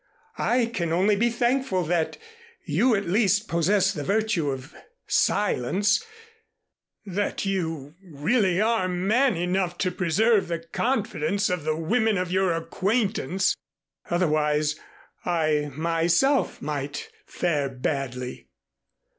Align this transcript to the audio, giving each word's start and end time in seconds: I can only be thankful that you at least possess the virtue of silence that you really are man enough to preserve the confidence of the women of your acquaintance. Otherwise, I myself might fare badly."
I 0.39 0.65
can 0.65 0.91
only 0.91 1.15
be 1.15 1.29
thankful 1.29 1.83
that 1.83 2.17
you 2.65 2.95
at 2.95 3.05
least 3.05 3.47
possess 3.47 3.93
the 3.93 4.03
virtue 4.03 4.49
of 4.49 4.73
silence 5.05 6.03
that 7.05 7.45
you 7.45 7.93
really 8.01 8.59
are 8.59 8.87
man 8.87 9.37
enough 9.37 9.77
to 9.77 9.91
preserve 9.91 10.47
the 10.47 10.57
confidence 10.57 11.51
of 11.51 11.65
the 11.65 11.75
women 11.77 12.17
of 12.17 12.31
your 12.31 12.51
acquaintance. 12.51 13.55
Otherwise, 14.09 14.73
I 15.23 15.69
myself 15.71 16.63
might 16.63 17.11
fare 17.27 17.69
badly." 17.69 18.47